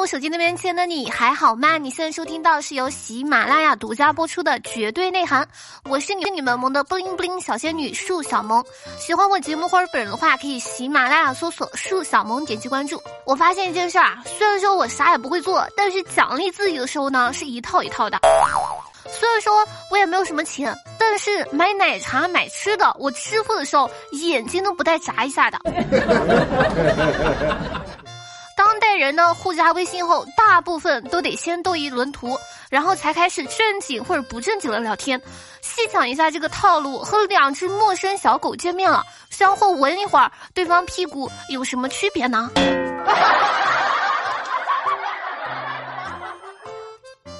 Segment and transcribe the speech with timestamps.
[0.00, 1.76] 我手机那边亲爱的你还好吗？
[1.76, 5.44] 你现在收听到是由喜马拉雅独家播出的《绝对内涵》，
[5.90, 8.64] 我是你你们萌的布灵布灵小仙女树小萌。
[8.98, 12.98] 喜欢我节目或者本人的话，可以喜马拉雅搜索树小萌，点击关注。
[13.26, 18.18] 我发现一件事啊，虽然说我啥也不会做，但是奖励自己的时候呢，是一套一套的。
[19.12, 19.52] 虽然说
[19.90, 25.58] 我也没有什么钱，但是买奶茶、买吃的，我支付的时候眼睛都不带眨一下的。
[29.00, 32.38] 人呢，互加微信后，大部分都得先斗一轮图，
[32.70, 35.20] 然后才开始正经或者不正经的聊天。
[35.62, 42.50] 细想一下这个套路，和两只陌生小狗见面了，相互闻一会儿对方屁股，有什么区别呢？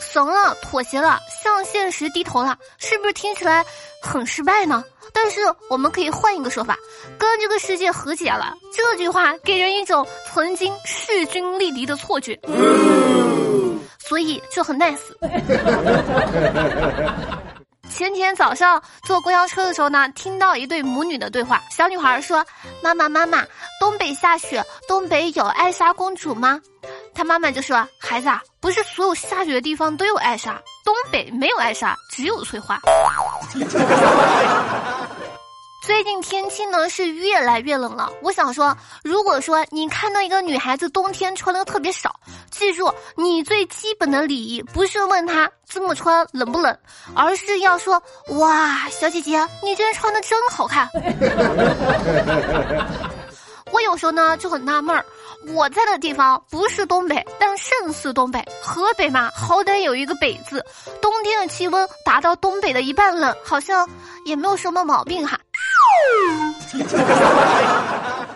[0.00, 3.64] 怂了，妥协了，向现实低头了，是不是听起来
[4.00, 4.84] 很失败呢？
[5.12, 6.76] 但是我们可以换一个说法，
[7.18, 8.54] 跟这个世界和解了。
[8.74, 12.38] 这句话给人一种曾经势均力敌的错觉，
[13.98, 14.98] 所以就很 nice。
[17.90, 21.62] 前天早上坐公交车的时候呢，听到一对母女的对话。
[21.70, 22.44] 小女孩说
[22.84, 23.42] ：“妈妈，妈妈，
[23.80, 26.60] 东北下雪，东北有艾莎公主吗？”
[27.14, 32.78] 她妈妈就说：“孩子，啊，不是所有下雪的地方都有艾莎，东北没有艾莎，只有翠花。
[35.88, 42.14] 最近天气呢是越来越冷了，我想说，如果说你看到一个女孩子冬天穿的特别少，
[42.50, 46.78] 记住，你最基本的礼仪不是问她这么穿冷不冷，
[47.14, 48.02] 而是要说：
[48.38, 50.86] 哇，小姐姐，你今天穿的真好看。
[53.72, 55.02] 我有时候呢就很纳闷儿。
[55.54, 58.44] 我在的地方不是东北，但胜似东北。
[58.62, 60.62] 河北嘛，好歹有一个北字，
[61.00, 63.88] 冬天的气温达到东北的一半冷，好像
[64.26, 65.40] 也没有什么毛病哈。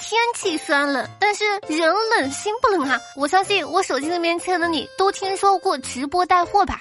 [0.00, 3.00] 天气虽然冷，但是人冷心不冷啊！
[3.16, 6.80] 我相信我手机那边亲爱的你都听说过直播带货吧？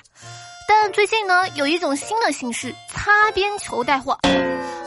[0.67, 4.17] 但最近呢，有一种新的形式——擦边球带货。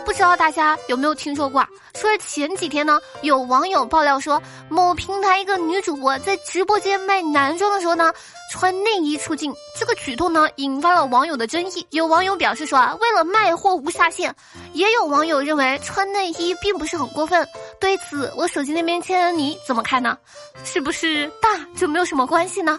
[0.05, 1.67] 不知道大家有没有听说过？
[1.97, 8.13] 说前几天呢，有网友爆料说，某平台一个女主播在直播间卖男装的时候呢，
[8.53, 9.51] 穿内衣出镜。
[9.79, 11.87] 这个举动呢，引发了网友的争议。
[11.91, 14.31] 有网友表示说啊，为了卖货无下限；
[14.75, 17.49] 也有网友认为穿内衣并不是很过分。
[17.81, 20.19] 对此，我手机那边签你怎么看呢？
[20.65, 22.79] 是不是大就没有什么关系呢？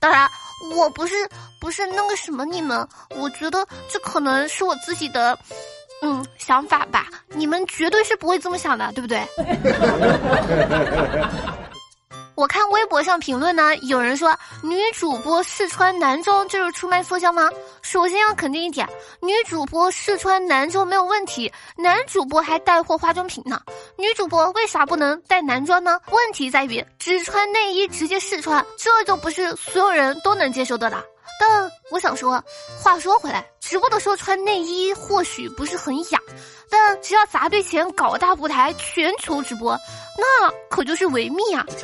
[0.00, 0.26] 当然。
[0.76, 1.28] 我不是
[1.60, 5.36] 不是那个什么你们，我觉得这可能是我自己的，
[6.02, 7.06] 嗯想法吧。
[7.28, 9.22] 你们绝对是不会这么想的，对不对？
[12.34, 17.48] 我看微博上评论呢，有人说女主播试穿男装就是出卖色相吗？
[17.82, 18.88] 首先要肯定一点，
[19.20, 23.60] 女主播试穿男装没有问题，男主播还带货化妆品呢。
[23.98, 26.00] 女主播为啥不能带男装呢？
[26.10, 31.04] 问题在于只穿内衣直接试穿，这就不是所有人都能接受的了。
[31.40, 32.42] 但我想说，
[32.78, 36.18] 话说回来，直播的时候穿内衣或许不是很雅，
[36.70, 39.76] 但只要砸对钱搞大舞台全球直播，
[40.16, 41.64] 那可就是维密啊！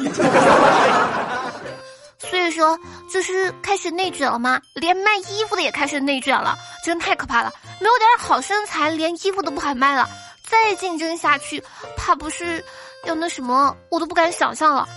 [2.19, 2.78] 所以说，
[3.10, 4.60] 这是开始内卷了吗？
[4.75, 7.53] 连卖衣服的也开始内卷了，真太可怕了！
[7.81, 10.08] 没有点好身材，连衣服都不好卖了，
[10.48, 11.62] 再竞争下去，
[11.97, 12.62] 怕不是
[13.04, 14.88] 要那什么，我都不敢想象了。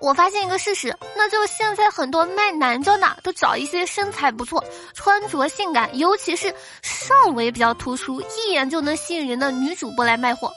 [0.00, 4.62] 我发现一个事实，那就是现在很多卖男装的都找一些身材不错、
[4.94, 10.52] 穿着性感，尤其是上围比较突出、一眼就能吸引人的女主播来卖货。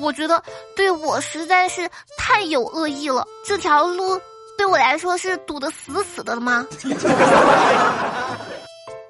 [0.00, 0.42] 我觉得
[0.74, 4.20] 对我实在是太有恶意了，这条路
[4.56, 6.66] 对我来说是堵得死死的了吗？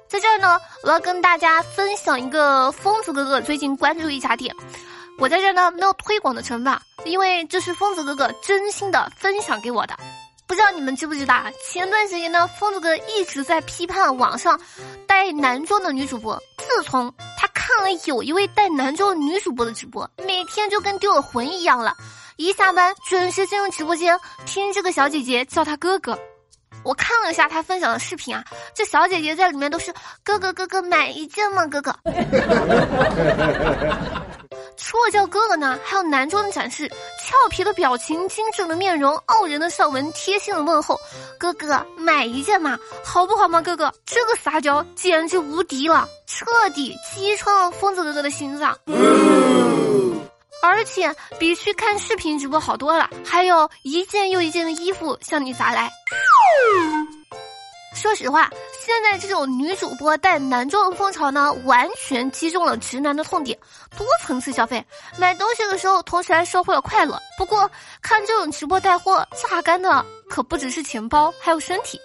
[0.07, 4.53] 在这儿呢，我要跟大家分享一个疯子哥哥最近关注一家店。
[5.19, 9.95] 我在这儿呢没有推广的成分，因为这是疯子哥哥真心的分享给我的。
[10.45, 11.49] 不知道你们知不知道啊？
[11.65, 14.59] 前段时间呢，疯子哥一直在批判网上
[15.07, 16.37] 带男装的女主播。
[16.57, 21.95] 自从他看了有一位带男装女主播的直播，每天就跟丢了魂一样了。
[22.35, 26.17] 一下班准时进入直播间，听这个小姐姐叫他哥哥。
[26.83, 28.43] 我看了一下他分享的视频啊，
[28.75, 31.65] 这小姐姐在里面都是哥哥哥哥买一件吗？
[31.67, 31.95] 哥哥。
[35.55, 36.87] 呢，还有男装的展示，
[37.19, 40.99] 俏皮的表情，精致的面容，傲人的笑纹，贴心的问候。
[41.39, 43.61] 哥哥买一件嘛，好不好嘛？
[43.61, 48.77] 哥哥，这个撒娇简直无敌了，彻底击穿了疯子哥哥的心脏。
[50.61, 55.91] 而且比去看视频直播好多了，还有一件又一件的衣服向你砸来。
[57.93, 58.49] 说实话，
[58.85, 63.57] 现在这种女主播带男装的风潮呢，完全击中了直男的痛点，
[63.97, 64.83] 多层次消费，
[65.17, 67.17] 买东西的时候同时还收获了快乐。
[67.37, 67.69] 不过
[68.01, 71.99] 看这种直播带货，榨干的可不只是钱包，还有身体。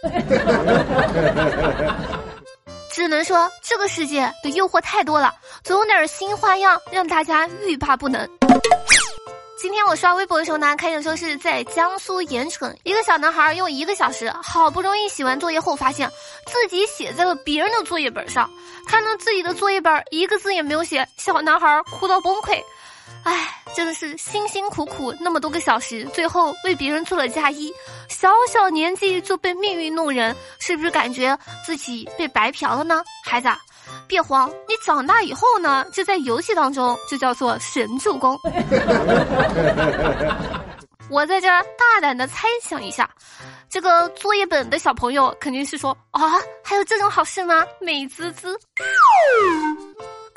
[2.91, 8.29] 只能说这个世界的诱惑太多了，总有点新花样让大家欲罢不能。
[9.61, 16.09] 今天我刷微博的时候呢，看见说是在江苏盐城，一个小男孩用一个小时，好不容易写完作业后，发现
[16.47, 18.49] 自己写在了别人的作业本上，
[18.87, 22.63] 看到自己的作业本一个字也没有写，小男孩哭到崩溃。
[23.25, 27.73] 唉，真的是辛辛苦苦那么多个小时，最后为别人做了嫁衣，
[28.09, 33.03] 小小年纪就被命运弄人，是不是感觉自己被白嫖了呢？
[33.25, 33.49] 孩子。
[34.07, 38.39] 别慌，你长大以后呢，就在游戏当中就叫做神助攻。
[41.11, 43.09] 我在这儿大胆的猜想一下，
[43.69, 46.21] 这个作业本的小朋友肯定是说啊，
[46.63, 47.65] 还有这种好事吗？
[47.81, 48.59] 美滋滋。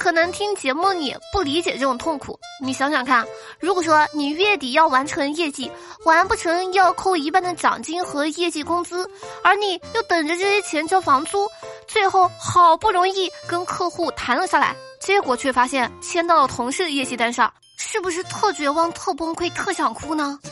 [0.01, 3.23] 可能听节目你不理解这种痛苦，你想想看，
[3.59, 5.71] 如果说你月底要完成业绩，
[6.05, 9.07] 完不成要扣一半的奖金和业绩工资，
[9.43, 11.47] 而你又等着这些钱交房租，
[11.87, 20.39] 最后好不容易跟客户谈了下来，结果却发现签到了同事的业绩单上，是不是特绝望、特崩溃、特想哭呢？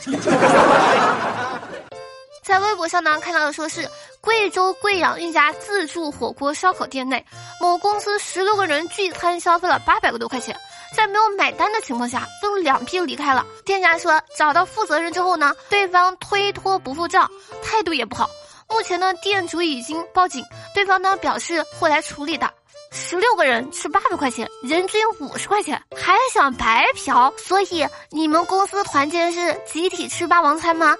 [2.42, 3.88] 在微博上呢看到的说是
[4.20, 7.24] 贵州贵阳一家自助火锅烧烤店内，
[7.60, 10.54] 某公司十六个人聚餐消费了八百个多块钱，
[10.94, 13.44] 在没有买单的情况下分两批离开了。
[13.64, 17.30] 店家说找到负责人之后呢，对方推脱不付账，
[17.62, 18.28] 态度也不好。
[18.68, 20.44] 目前呢店主已经报警，
[20.74, 22.48] 对方呢表示会来处理的。
[22.92, 27.32] 十六个人吃八百块钱，人均五十块钱，还想白嫖？
[27.38, 30.96] 所以你们公司团建是集体吃霸王餐吗？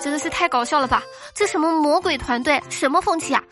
[0.00, 1.02] 真的是太搞笑了吧！
[1.34, 3.42] 这什么魔鬼团队，什么风气啊？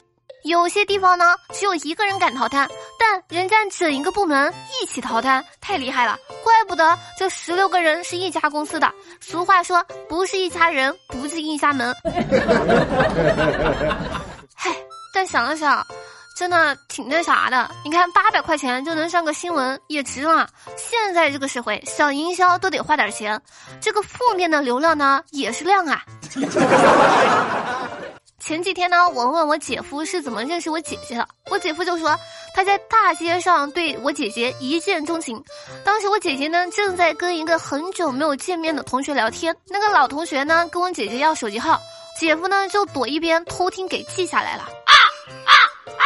[0.44, 2.68] 有些地方呢，只有一个人敢逃摊，
[2.98, 6.16] 但人家整一个部门一起逃摊，太厉害了！
[6.42, 8.90] 怪不得这十六个人是一家公司的。
[9.20, 11.94] 俗话说，不是一家人，不进一家门。
[14.54, 14.74] 嗨，
[15.12, 15.86] 但想了想。
[16.36, 20.48] 真的挺那啥的，你看八百块钱就能上个新闻，也值了。
[20.76, 23.42] 现在这个社会，想营销都得花点钱，
[23.80, 26.00] 这个负面的流量呢也是量啊。
[28.38, 32.16] 前几天呢，我问我姐夫是怎么认识我姐姐的，我姐夫就说
[32.54, 35.42] 他在大街上对我姐姐一见钟情。
[35.84, 41.78] 当时我姐姐呢正在跟一个很久没有见面的同学聊天，那个老同学呢跟我姐姐要手机号，
[42.18, 44.62] 姐夫呢就躲一边偷听给记下来了。
[44.62, 44.94] 啊
[45.44, 45.52] 啊
[45.98, 46.02] 啊！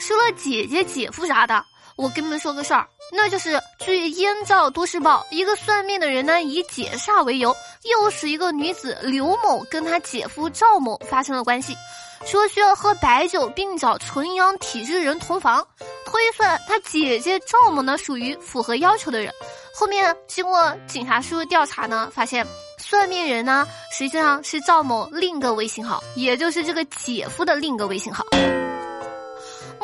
[0.00, 1.64] 说了姐姐、姐夫啥的，
[1.96, 7.54] 我跟你们说个事儿，那就是据《燕赵都市报》，一个算命的人呢，以解煞为由，
[7.84, 11.76] 诱使一个女子刘某跟他姐夫赵某发生了关系，
[12.24, 15.66] 说需要喝白酒并找纯阳体质人同房，
[16.06, 19.32] 推算他姐姐赵某呢属于符合要求的人。
[19.74, 22.46] 后面经过警察叔叔调查呢，发现
[22.78, 28.24] 算命人呢实际上是赵某另一个微信号，也就是这个姐夫的另一个微信号。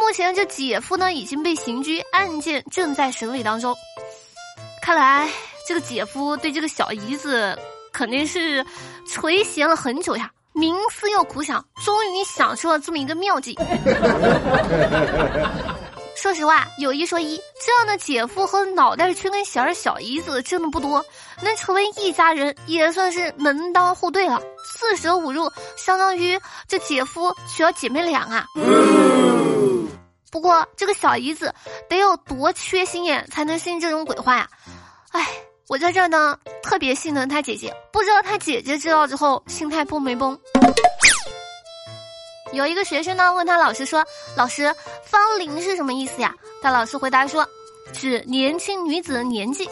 [0.08, 3.76] 目前这姐夫呢已经被刑拘，案件正在审理当中。
[4.80, 5.28] 看来
[5.66, 7.54] 这个姐夫对这个小姨子
[7.92, 8.64] 肯定是
[9.06, 13.54] 垂涎了很久呀，冥思又苦想，终于想出了这么一个妙计。
[16.16, 21.04] 说实话，有一说一，这样的姐夫和脑袋缺根弦儿小姨子真的不多，
[21.42, 24.40] 能成为一家人也算是门当户对了。
[24.64, 28.46] 四舍五入，相当于这姐夫娶了姐妹俩啊。
[30.30, 31.54] 不过这个小姨子
[31.88, 34.48] 得有多缺心眼才能信这种鬼话呀？
[35.12, 35.26] 哎，
[35.68, 40.38] 我在这儿呢，特别心疼他姐姐，不知道他姐姐知道之后心态崩没崩？
[42.52, 44.04] 有一个学生呢问他老师说
[44.36, 47.46] ：“老师，芳龄是什么意思呀？”他老师回答说
[47.92, 49.68] ：“指年轻女子的年纪。”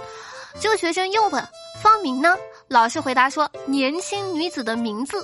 [0.60, 1.46] 这个学生又问
[1.82, 2.34] ：“芳名呢？”
[2.68, 5.22] 老师回答说：“年轻女子的名字。”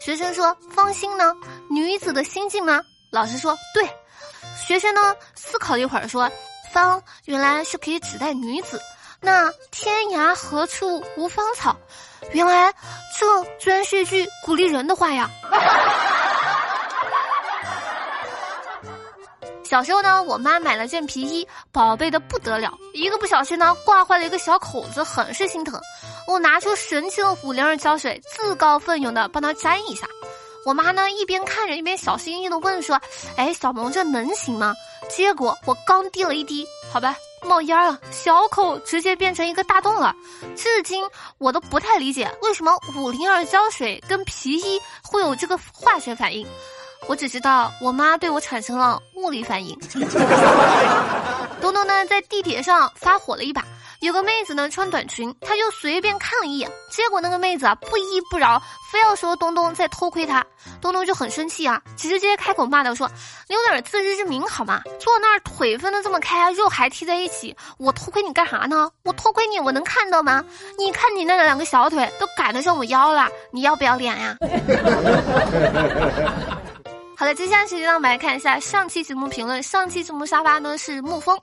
[0.00, 1.34] 学生说：“芳心呢？
[1.70, 3.88] 女子的心境吗？”老师说：“对。”
[4.56, 6.30] 学生呢思考了一会儿，说
[6.72, 8.80] ：“芳原来是可以指代女子，
[9.20, 11.76] 那天涯何处无芳草？
[12.32, 12.72] 原来
[13.18, 15.30] 这居然是一句鼓励人的话呀！”
[19.64, 25.80] 小时候呢，我妈买了件皮衣，宝贝的不得了，一个不小心呢，挂坏了一个小口子，很是心疼。
[26.26, 30.06] 我拿出神奇的五灵二胶水，自告奋勇的帮她粘一下。
[30.64, 33.00] 我妈呢一边看着一边小心翼翼的问说
[33.36, 34.74] ：“哎，小萌这能行吗？”
[35.08, 40.14] 结果我刚滴了一滴，好吧，冒烟了，小口直接变成一个大洞了。
[40.56, 41.04] 至今
[41.36, 46.46] 我都不太理解为什么五零二胶水跟皮衣会有这个化学反应。
[47.06, 49.78] 我只知道我妈对我产生了物理反应。
[51.60, 53.62] 东东呢，在地铁上发火了一把。
[54.00, 58.60] 有个妹子呢穿短裙，他就随便看了一眼，结果那个妹子啊不依不饶，
[58.92, 60.44] 非要说东东在偷窥她。
[60.80, 63.08] 东东就很生气啊，直接开口骂道：“说
[63.48, 64.82] 你有点自知之明好吗？
[64.98, 68.90] 坐那儿腿分的这么开，肉还贴在一起，我偷窥你干啥呢？
[69.04, 70.44] 我偷窥你，我能看到吗？
[70.78, 74.36] 你看你那两个小腿都赶得上我腰了，你要不要脸呀？”
[77.16, 79.62] 好了，接下来时间让我们来看一下上期节目评论。
[79.62, 81.38] 上期节目沙发呢是沐风。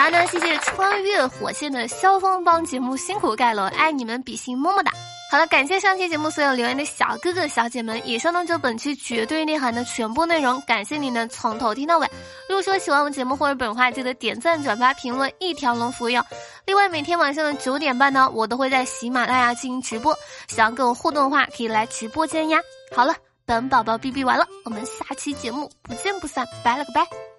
[0.00, 4.90] 然后呢，谢谢穿越火线的萧峰帮节目辛苦盖楼，爱你们比心么么哒。
[5.30, 8.00] 好了，感谢上期节目所有留言的小哥哥小姐们。
[8.08, 12.08] 以上呢就本期绝对内涵的全部内容，感谢你能从头听到尾。
[12.48, 16.24] 如果说喜欢我们节目或者本话，记得点赞、转发、评论，一条龙服务哟。
[16.64, 20.16] 另外，每天晚上的九点半呢，我都会在喜马拉雅进行直播，
[20.48, 22.58] 想要跟我互动的话，可以来直播间呀。
[22.96, 23.14] 好了，
[23.44, 27.30] 本宝宝哔哔完了，我们下期节目不见不散，拜了个拜。